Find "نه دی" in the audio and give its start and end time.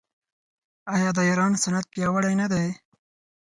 2.41-2.67